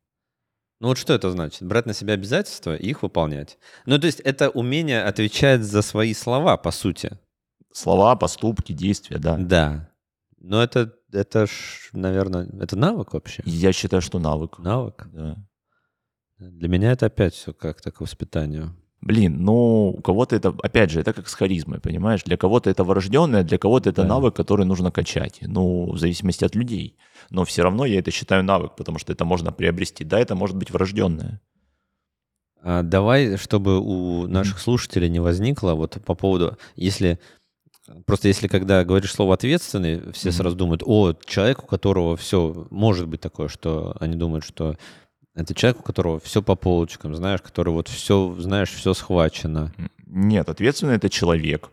[0.79, 1.63] Ну вот что это значит?
[1.63, 3.57] Брать на себя обязательства и их выполнять.
[3.87, 7.19] Ну то есть это умение отвечать за свои слова, по сути.
[7.73, 9.39] Слова, поступки, действия, да.
[9.39, 9.91] Да.
[10.37, 13.43] Но это, это ж, наверное, это навык вообще?
[13.47, 14.59] Я считаю, что навык.
[14.59, 15.09] Навык?
[15.11, 15.37] Да.
[16.39, 18.77] Для меня это опять все как-то к воспитанию.
[19.03, 22.23] Блин, ну, у кого-то это, опять же, это как с харизмой, понимаешь?
[22.23, 24.09] Для кого-то это врожденное, для кого-то это да.
[24.09, 25.41] навык, который нужно качать.
[25.43, 26.97] Ну, в зависимости от людей.
[27.29, 30.05] Но все равно я это считаю навык, потому что это можно приобрести.
[30.05, 31.41] Да, это может быть врожденное.
[32.63, 37.19] А давай, чтобы у наших слушателей не возникло, вот по поводу, если
[38.07, 40.33] Просто если когда говоришь слово ответственный, все mm-hmm.
[40.33, 44.77] сразу думают, о, человек, у которого все может быть такое, что они думают, что
[45.35, 49.73] это человек, у которого все по полочкам, знаешь, который вот все, знаешь, все схвачено.
[50.07, 51.71] Нет, ответственный это человек,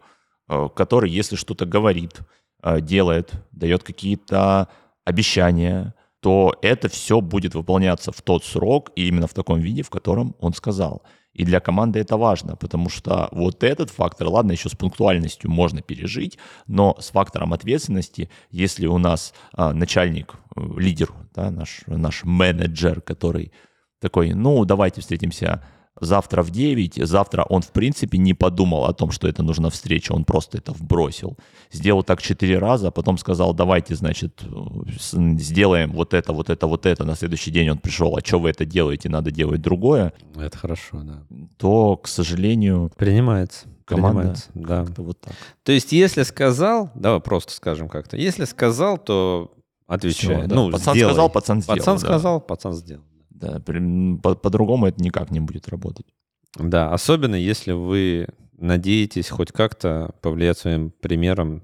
[0.47, 2.19] э, который, если что-то говорит,
[2.63, 4.69] э, делает, дает какие-то
[5.03, 9.89] обещания, то это все будет выполняться в тот срок и именно в таком виде, в
[9.89, 11.01] котором он сказал.
[11.39, 15.81] И для команды это важно, потому что вот этот фактор, ладно, еще с пунктуальностью можно
[15.81, 22.25] пережить, но с фактором ответственности, если у нас а, начальник, э, лидер, да, наш, наш
[22.25, 23.53] менеджер, который
[24.01, 25.63] такой, ну, давайте встретимся
[26.01, 30.11] завтра в 9, завтра он, в принципе, не подумал о том, что это нужна встреча,
[30.11, 31.37] он просто это вбросил.
[31.71, 34.41] Сделал так четыре раза, а потом сказал, давайте, значит,
[34.87, 37.05] сделаем вот это, вот это, вот это.
[37.05, 40.13] На следующий день он пришел, а что вы это делаете, надо делать другое.
[40.35, 41.23] Это хорошо, да.
[41.57, 42.91] То, к сожалению...
[42.97, 43.67] Принимается.
[43.85, 45.03] Команда Принимается, да.
[45.03, 45.33] вот так.
[45.63, 49.51] То есть, если сказал, давай просто скажем как-то, если сказал, то
[49.87, 50.37] отвечай.
[50.37, 50.55] Все, да.
[50.55, 51.11] ну, пацан сделай.
[51.11, 51.77] сказал, пацан сделал.
[51.79, 51.99] Пацан да.
[51.99, 53.03] сказал, пацан сделал.
[53.39, 56.05] Да, по- по-другому это никак не будет работать.
[56.55, 61.63] Да, особенно если вы надеетесь хоть как-то повлиять своим примером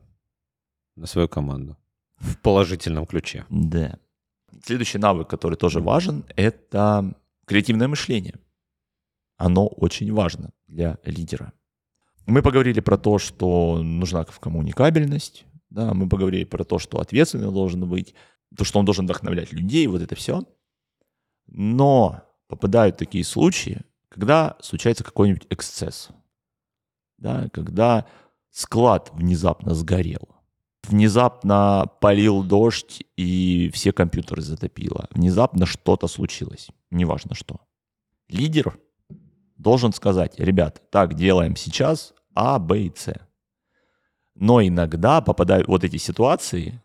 [0.96, 1.78] на свою команду
[2.18, 3.46] в положительном ключе.
[3.50, 4.00] Да.
[4.64, 7.14] Следующий навык, который тоже важен, это
[7.46, 8.36] креативное мышление.
[9.38, 11.52] Оно очень важно для лидера.
[12.26, 17.88] Мы поговорили про то, что нужна коммуникабельность, да, мы поговорили про то, что ответственный должен
[17.88, 18.16] быть,
[18.58, 20.44] то, что он должен вдохновлять людей, вот это все.
[21.48, 26.10] Но попадают такие случаи, когда случается какой-нибудь эксцесс.
[27.18, 28.06] Да, когда
[28.52, 30.30] склад внезапно сгорел.
[30.84, 35.08] Внезапно полил дождь и все компьютеры затопило.
[35.12, 36.70] Внезапно что-то случилось.
[36.92, 37.60] Неважно что.
[38.30, 38.78] Лидер
[39.58, 43.16] должен сказать, ребят, так делаем сейчас А, Б и С.
[44.36, 46.82] Но иногда попадают вот эти ситуации,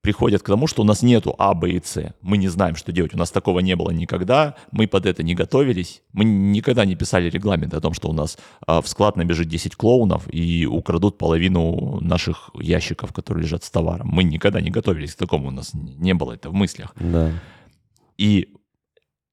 [0.00, 2.14] приходят к тому, что у нас нету А, Б и С.
[2.22, 3.14] Мы не знаем, что делать.
[3.14, 4.56] У нас такого не было никогда.
[4.72, 6.02] Мы под это не готовились.
[6.12, 9.76] Мы никогда не писали регламент о том, что у нас а, в склад набежит 10
[9.76, 14.08] клоунов и украдут половину наших ящиков, которые лежат с товаром.
[14.08, 15.48] Мы никогда не готовились к такому.
[15.48, 16.94] У нас не было это в мыслях.
[16.98, 17.32] Да.
[18.16, 18.54] И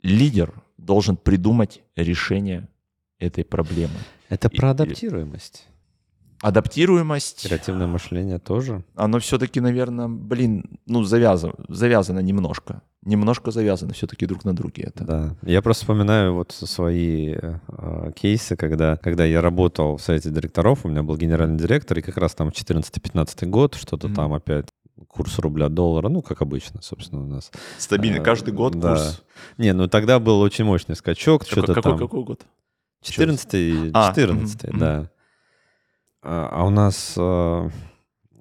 [0.01, 2.67] лидер должен придумать решение
[3.19, 3.95] этой проблемы.
[4.30, 5.67] Это про адаптируемость.
[6.41, 7.47] Адаптируемость.
[7.47, 8.84] Креативное мышление тоже.
[8.95, 12.82] Оно все-таки, наверное, блин, ну, завязано, завязано немножко.
[13.04, 15.04] Немножко завязано все-таки друг на друге это.
[15.04, 15.36] Да.
[15.41, 20.89] Я просто вспоминаю вот свои э, кейсы, когда, когда я работал в совете директоров, у
[20.89, 24.15] меня был генеральный директор, и как раз там 14-15 год, что-то mm-hmm.
[24.15, 24.67] там опять
[25.08, 27.52] курс рубля доллара, ну, как обычно, собственно, у нас.
[27.78, 28.95] Стабильно, каждый год да.
[28.95, 29.23] курс.
[29.58, 31.41] Не, ну тогда был очень мощный скачок.
[31.41, 32.00] Какой, что-то какой, там...
[32.00, 32.45] какой год?
[33.02, 35.10] 14 14 а, да.
[36.21, 37.69] А, а у нас э,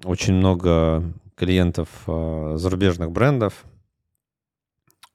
[0.03, 1.03] очень много
[1.35, 3.65] клиентов э, зарубежных брендов.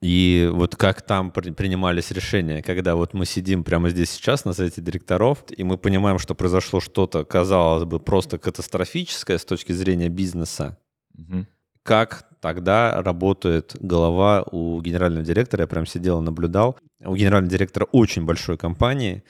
[0.00, 4.80] И вот как там принимались решения, когда вот мы сидим прямо здесь сейчас на совете
[4.80, 10.76] директоров, и мы понимаем, что произошло что-то, казалось бы, просто катастрофическое с точки зрения бизнеса.
[11.16, 11.46] Угу.
[11.84, 15.62] Как тогда работает голова у генерального директора?
[15.62, 16.76] Я прям сидел и наблюдал.
[17.04, 19.22] У генерального директора очень большой компании,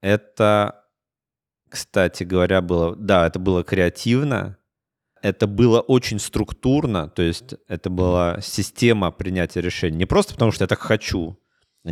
[0.00, 0.85] это,
[1.68, 2.94] кстати говоря, было...
[2.96, 4.58] Да, это было креативно,
[5.22, 9.98] это было очень структурно, то есть это была система принятия решений.
[9.98, 11.38] Не просто потому, что я так хочу,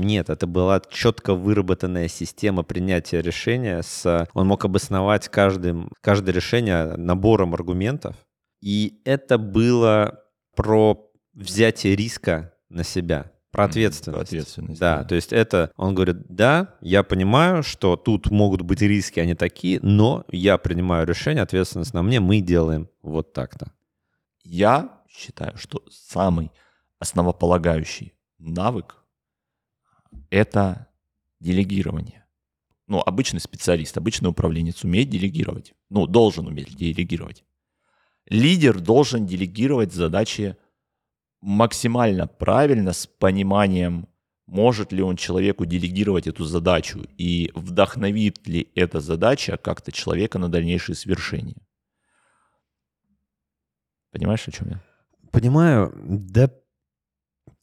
[0.01, 3.81] нет, это была четко выработанная система принятия решения.
[3.83, 4.27] С...
[4.35, 8.17] Он мог обосновать каждым, каждое решение набором аргументов.
[8.61, 10.21] И это было
[10.57, 14.17] про взятие риска на себя, про ответственность.
[14.17, 14.81] Про ответственность.
[14.81, 19.21] Да, да, то есть это, он говорит, да, я понимаю, что тут могут быть риски,
[19.21, 23.73] они такие, но я принимаю решение, ответственность на мне, мы делаем вот так-то.
[24.43, 26.51] Я считаю, что самый
[26.99, 28.97] основополагающий навык—
[30.31, 30.88] это
[31.40, 32.25] делегирование.
[32.87, 35.75] Ну, обычный специалист, обычный управленец умеет делегировать.
[35.88, 37.45] Ну, должен уметь делегировать.
[38.27, 40.57] Лидер должен делегировать задачи
[41.44, 44.09] максимально правильно, с пониманием,
[44.46, 50.48] может ли он человеку делегировать эту задачу и вдохновит ли эта задача как-то человека на
[50.48, 51.57] дальнейшие свершения.
[54.11, 54.83] Понимаешь, о чем я?
[55.33, 55.92] Понимаю.
[56.04, 56.50] Да,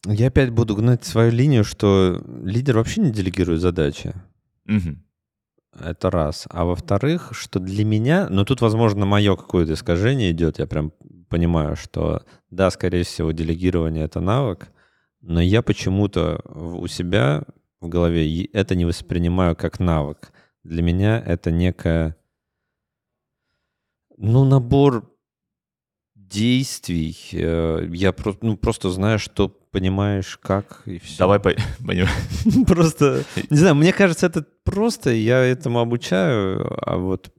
[0.05, 4.13] я опять буду гнать свою линию, что лидер вообще не делегирует задачи.
[4.67, 4.97] Угу.
[5.79, 6.47] Это раз.
[6.49, 10.91] А во-вторых, что для меня, ну тут, возможно, мое какое-то искажение идет, я прям
[11.31, 14.67] понимаю, что да, скорее всего, делегирование— это навык,
[15.21, 17.43] но я почему-то у себя
[17.79, 20.31] в голове это не воспринимаю как навык.
[20.63, 22.15] Для меня это некая,
[24.17, 25.09] ну, набор
[26.15, 27.17] действий.
[27.33, 31.17] Э, я ну, просто знаю, что понимаешь, как и все.
[31.17, 31.39] Давай
[31.85, 32.65] понимаем.
[32.65, 37.31] Просто, не знаю, мне кажется, это просто, я этому обучаю, а вот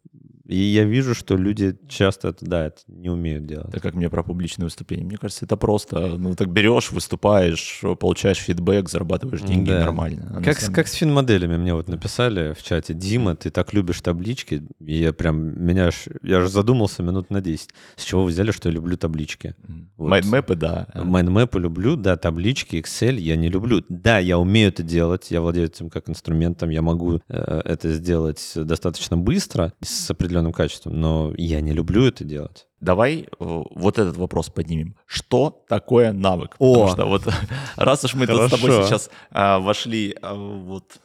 [0.53, 3.69] и я вижу, что люди часто это, да, это не умеют делать.
[3.69, 5.05] Это как мне про публичные выступления.
[5.05, 9.81] Мне кажется, это просто, ну, так берешь, выступаешь, получаешь фидбэк, зарабатываешь деньги да.
[9.81, 10.31] нормально.
[10.37, 14.03] А как, с, как с финмоделями мне вот написали в чате, Дима, ты так любишь
[14.03, 17.71] таблички, и я прям, меня аж, я же задумался минут на 10.
[17.97, 19.55] С чего вы взяли, что я люблю таблички?
[19.97, 20.11] Вот.
[20.11, 20.87] Майндмэпы, да.
[20.95, 23.83] Майндмэпы люблю, да, таблички, Excel я не люблю.
[23.89, 28.53] Да, я умею это делать, я владею этим как инструментом, я могу э, это сделать
[28.55, 32.67] достаточно быстро, с определенным определенным качеством, но я не люблю это делать.
[32.81, 34.97] Давай э, вот этот вопрос поднимем.
[35.07, 36.57] Что такое навык?
[36.59, 36.89] О!
[36.89, 37.35] Потому что вот
[37.77, 41.01] раз уж мы тут с тобой сейчас а, вошли а, вот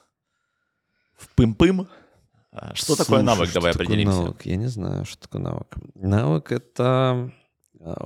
[1.16, 1.88] в пым-пым,
[2.52, 3.54] а, что Слушай, такое навык?
[3.54, 4.22] Давай определимся.
[4.22, 4.46] Навык?
[4.46, 5.76] Я не знаю, что такое навык.
[5.96, 7.32] Навык— это,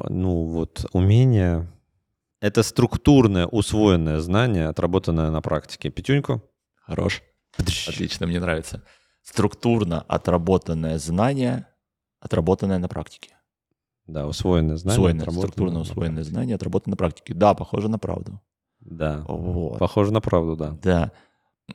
[0.10, 1.68] ну вот, умение...
[2.42, 5.92] Это структурное, усвоенное знание, отработанное на практике.
[5.92, 6.42] Пятюньку?
[6.88, 7.22] Хорош.
[7.56, 8.82] Отлично, мне нравится
[9.24, 11.68] структурно отработанное знание,
[12.20, 13.36] отработанное на практике.
[14.08, 15.00] Да, усвоенное знание.
[15.00, 17.34] Усвоенное, структурно усвоенное знание, отработанное на практике.
[17.34, 18.42] Да, похоже на правду.
[18.80, 19.80] Да, вот.
[19.80, 20.78] похоже на правду, да.
[20.82, 21.12] Да.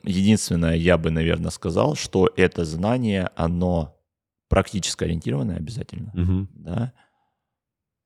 [0.03, 3.97] Единственное, я бы, наверное, сказал, что это знание, оно
[4.49, 6.11] практически ориентированное обязательно.
[6.13, 6.47] Угу.
[6.53, 6.93] Да?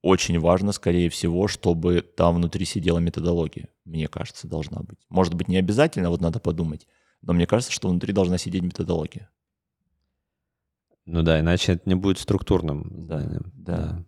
[0.02, 3.68] Очень важно, скорее всего, чтобы там внутри сидела методология.
[3.84, 4.98] Мне кажется, должна быть.
[5.08, 6.86] Может быть, не обязательно, вот надо подумать.
[7.22, 9.30] Но мне кажется, что внутри должна сидеть методология.
[11.06, 13.52] Ну да, иначе это не будет структурным знанием.
[13.54, 14.04] Да, да.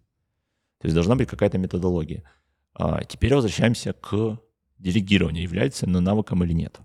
[0.79, 2.24] То есть должна быть какая-то методология.
[2.74, 4.38] А теперь возвращаемся к
[4.79, 5.42] делегированию.
[5.42, 6.81] Является оно навыком или нет?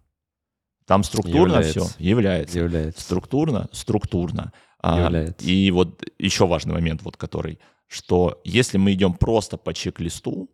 [0.86, 1.80] Там структурно является.
[1.82, 2.04] все?
[2.04, 2.60] Является.
[2.60, 3.02] Является.
[3.02, 3.70] Структурно?
[3.72, 4.54] Структурно.
[4.80, 5.46] А, является.
[5.48, 10.50] И вот еще важный момент, вот который, что если мы идем просто по чек-листу,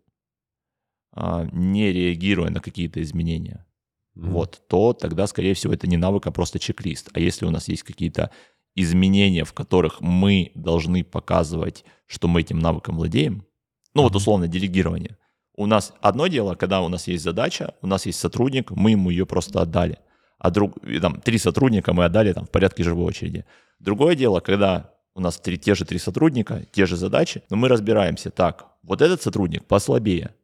[1.11, 3.65] а, не реагируя на какие-то изменения,
[4.15, 4.29] mm-hmm.
[4.29, 7.09] вот, то тогда, скорее всего, это не навык, а просто чек-лист.
[7.13, 8.31] А если у нас есть какие-то
[8.75, 13.45] изменения, в которых мы должны показывать, что мы этим навыком владеем,
[13.93, 15.17] ну вот условно делегирование.
[15.55, 19.09] У нас одно дело, когда у нас есть задача, у нас есть сотрудник, мы ему
[19.09, 19.99] ее просто отдали.
[20.37, 23.45] А друг, там, три сотрудника мы отдали там, в порядке живой очереди.
[23.79, 27.69] Другое дело, когда у нас три, те же три сотрудника, те же задачи, но мы
[27.69, 30.35] разбираемся, так, вот этот сотрудник послабее,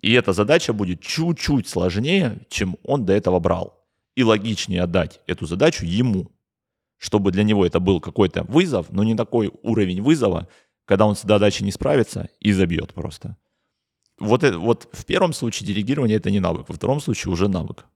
[0.00, 3.84] и эта задача будет чуть-чуть сложнее, чем он до этого брал.
[4.14, 6.30] И логичнее отдать эту задачу ему,
[6.98, 10.48] чтобы для него это был какой-то вызов, но не такой уровень вызова,
[10.84, 13.36] когда он с задачей не справится и забьет просто.
[14.18, 17.86] Вот, это, вот в первом случае делегирование это не навык, во втором случае уже навык.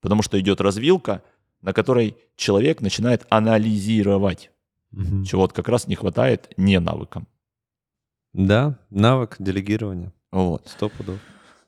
[0.00, 1.22] Потому что идет развилка,
[1.62, 4.50] на которой человек начинает анализировать,
[4.92, 5.24] угу.
[5.24, 7.26] чего вот как раз не хватает не навыкам.
[8.32, 10.12] Да, навык делегирования.
[10.30, 10.66] Вот.
[10.68, 11.20] Сто пудов.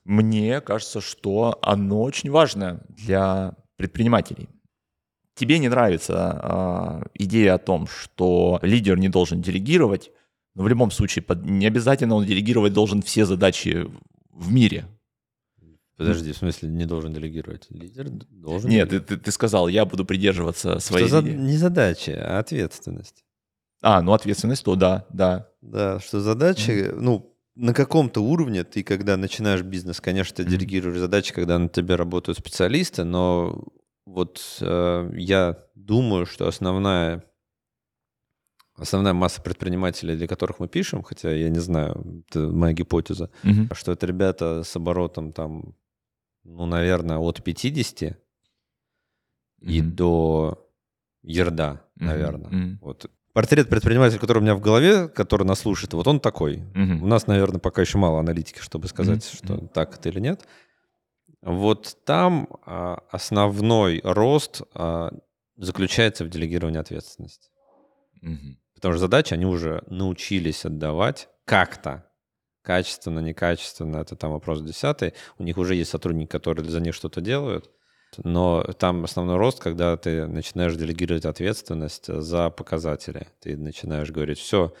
[0.07, 4.47] Мне кажется, что оно очень важно для предпринимателей.
[5.35, 10.11] Тебе не нравится э, идея о том, что лидер не должен делегировать,
[10.55, 13.85] но в любом случае под, не обязательно он делегировать должен все задачи
[14.29, 14.87] в мире.
[15.97, 17.67] Подожди, в смысле не должен делегировать?
[17.69, 18.69] Лидер должен.
[18.69, 21.07] Нет, ты, ты, ты сказал, я буду придерживаться своей...
[21.07, 21.27] Что за...
[21.27, 23.25] Не задачи, а ответственность.
[23.81, 25.49] А, ну ответственность, то да, да.
[25.61, 26.99] Да, что задачи, mm-hmm.
[27.01, 31.95] ну, на каком-то уровне ты, когда начинаешь бизнес, конечно, ты делегируешь задачи, когда на тебе
[31.95, 33.63] работают специалисты, но
[34.05, 37.23] вот э, я думаю, что основная
[38.75, 43.73] основная масса предпринимателей, для которых мы пишем, хотя я не знаю, это моя гипотеза, mm-hmm.
[43.73, 45.75] что это ребята с оборотом там,
[46.43, 48.15] ну, наверное, от 50 mm-hmm.
[49.61, 50.63] и до
[51.23, 52.51] ерда, наверное.
[52.51, 52.77] Mm-hmm.
[52.81, 56.55] Вот портрет предпринимателя, который у меня в голове, который нас слушает, вот он такой.
[56.73, 57.03] Mm-hmm.
[57.03, 59.37] У нас, наверное, пока еще мало аналитики, чтобы сказать, mm-hmm.
[59.37, 60.47] что так это или нет.
[61.43, 65.11] Вот там а, основной рост а,
[65.55, 67.51] заключается в делегировании ответственности.
[68.23, 68.55] Mm-hmm.
[68.73, 72.09] Потому что задачи они уже научились отдавать как-то.
[72.63, 75.13] Качественно, некачественно, это там вопрос десятый.
[75.37, 77.69] У них уже есть сотрудники, которые за них что-то делают.
[78.23, 83.27] Но там основной рост, когда ты начинаешь делегировать ответственность за показатели.
[83.41, 84.73] Ты начинаешь говорить, все,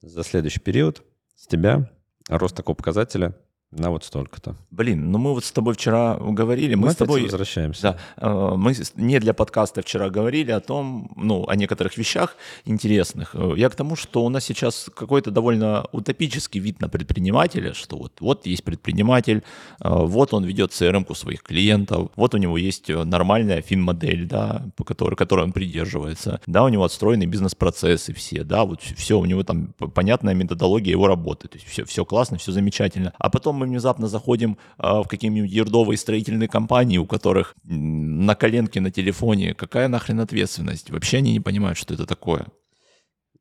[0.00, 1.02] за следующий период
[1.36, 1.90] с тебя
[2.28, 3.34] рост такого показателя
[3.72, 4.56] на вот столько-то.
[4.72, 7.82] Блин, ну мы вот с тобой вчера говорили, мы, мы с тобой возвращаемся.
[7.82, 13.30] Да, э, мы не для подкаста вчера говорили о том, ну, о некоторых вещах интересных.
[13.34, 17.96] Э, я к тому, что у нас сейчас какой-то довольно утопический вид на предпринимателя, что
[17.96, 19.44] вот, вот есть предприниматель,
[19.80, 24.82] э, вот он ведет CRM-ку своих клиентов, вот у него есть нормальная фин-модель, да, по
[24.82, 29.44] которой, которой он придерживается, да, у него отстроены бизнес-процессы все, да, вот все, у него
[29.44, 33.12] там понятная методология его работы, то есть все, все классно, все замечательно.
[33.18, 38.80] А потом мы внезапно заходим а, в какие-нибудь ердовые строительные компании, у которых на коленке
[38.80, 40.90] на телефоне, какая нахрен ответственность?
[40.90, 42.46] Вообще они не понимают, что это такое.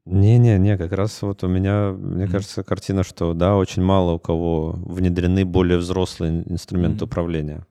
[0.05, 2.31] Не-не-не, как раз вот у меня, мне mm-hmm.
[2.31, 7.07] кажется, картина, что да, очень мало у кого внедрены более взрослые инструменты mm-hmm.
[7.07, 7.65] управления.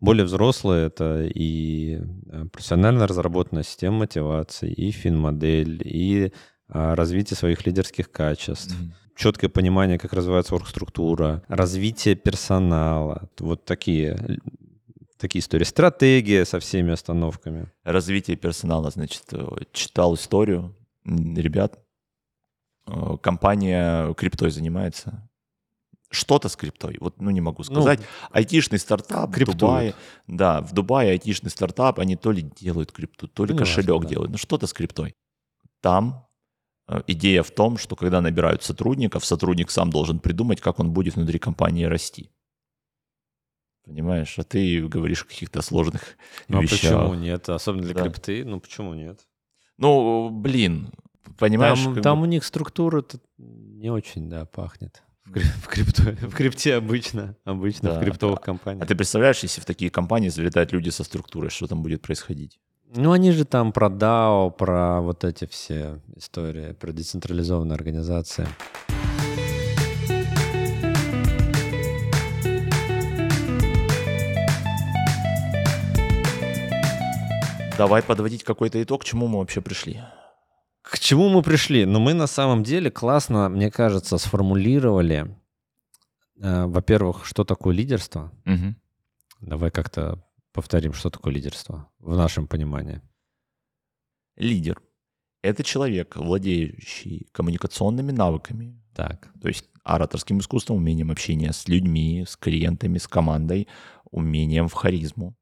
[0.00, 1.98] Более взрослые— это и
[2.32, 6.32] э, профессионально разработанная система мотивации, и фин-модель, и
[6.68, 8.74] а, развитие своих лидерских качеств.
[8.74, 14.16] Mm-hmm четкое понимание, как развивается оргструктура, развитие персонала, вот такие
[15.18, 15.64] такие истории.
[15.64, 17.70] Стратегия со всеми остановками.
[17.84, 21.78] Развитие персонала, значит, э, читал историю ребят.
[22.86, 25.28] Э, компания криптой занимается.
[26.10, 28.00] Что-то с криптой, вот, ну, не могу ну, сказать.
[28.00, 29.56] Ну, Айтишный стартап криптуют.
[29.56, 29.94] в Дубае.
[30.26, 34.08] Да, в Дубае айтишный стартап, они то ли делают крипту, то ли ну, кошелек да.
[34.08, 35.14] делают, ну, что-то с криптой.
[35.82, 36.26] Там
[37.06, 41.38] идея в том, что когда набирают сотрудников, сотрудник сам должен придумать, как он будет внутри
[41.38, 42.30] компании расти.
[43.84, 44.38] Понимаешь?
[44.38, 46.16] А ты говоришь о каких-то сложных
[46.48, 46.80] ну, вещах.
[46.80, 47.48] почему нет?
[47.48, 48.02] Особенно для да.
[48.02, 49.26] крипты, ну почему нет?
[49.78, 50.90] Ну, блин,
[51.38, 51.82] понимаешь?
[51.82, 52.26] Там, там бы...
[52.26, 53.04] у них структура
[53.38, 55.02] не очень, да, пахнет.
[55.24, 58.00] В, в, крипто, в крипте обычно, обычно да.
[58.00, 58.84] в криптовых компаниях.
[58.84, 62.58] А ты представляешь, если в такие компании залетают люди со структурой, что там будет происходить?
[62.92, 68.48] Ну, они же там про DAO, про вот эти все истории, про децентрализованные организации.
[77.78, 80.02] Давай подводить какой-то итог, к чему мы вообще пришли.
[80.82, 81.84] К чему мы пришли?
[81.84, 85.32] Ну, мы на самом деле классно, мне кажется, сформулировали,
[86.42, 88.32] э, во-первых, что такое лидерство.
[88.46, 88.74] Угу.
[89.42, 93.00] Давай как-то Повторим, что такое лидерство в нашем понимании.
[94.36, 94.80] Лидер—
[95.42, 98.80] это человек, владеющий коммуникационными навыками.
[98.94, 99.32] Так.
[99.40, 103.68] То есть ораторским искусством, умением общения с людьми, с клиентами, с командой,
[104.10, 105.36] умением в харизму.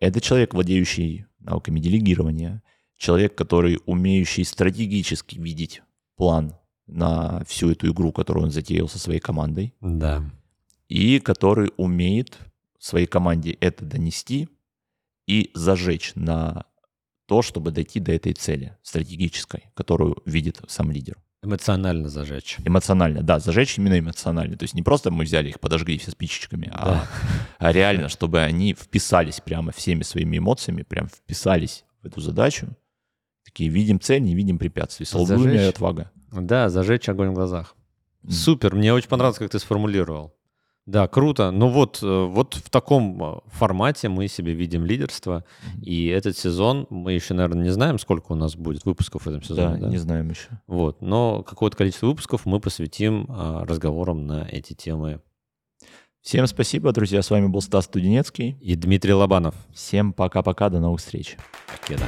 [0.00, 2.62] Это человек, владеющий навыками делегирования,
[2.96, 5.82] человек, который умеющий стратегически видеть
[6.16, 9.74] план на всю эту игру, которую он затеял со своей командой.
[9.80, 10.22] Да.
[10.88, 12.38] И который умеет
[12.84, 14.48] своей команде это донести
[15.26, 16.66] и зажечь на
[17.26, 21.16] то, чтобы дойти до этой цели стратегической, которую видит сам лидер.
[21.42, 22.56] Эмоционально зажечь.
[22.64, 24.56] Эмоционально, да, зажечь именно эмоционально.
[24.56, 27.08] То есть не просто мы взяли их, подожгли все спичечками, а да.
[27.58, 32.68] а, а реально, чтобы они вписались прямо всеми своими эмоциями, прям вписались в эту задачу.
[33.44, 35.04] Такие, видим цель, не видим препятствий.
[35.04, 36.10] Слабоумие и отвага.
[36.32, 37.76] Да, зажечь огонь в глазах.
[38.24, 38.30] Mm.
[38.30, 40.34] Супер, мне очень понравилось, как ты сформулировал.
[40.86, 41.50] Да, круто.
[41.50, 45.44] Ну вот, э, вот в таком э, формате мы себе видим лидерство.
[45.80, 49.42] И этот сезон, мы еще, наверное, не знаем, сколько у нас будет выпусков в этом
[49.42, 49.76] сезоне.
[49.76, 49.88] Да, да?
[49.88, 50.48] не знаем еще.
[50.66, 55.20] Вот, но какое-то количество выпусков мы посвятим а, разговорам на эти темы.
[56.20, 57.22] Всем спасибо, друзья.
[57.22, 58.56] С вами был Стас Студенецкий.
[58.60, 59.54] И Дмитрий Лобанов.
[59.74, 61.36] Всем пока-пока, до новых встреч.
[61.66, 62.04] Покеда.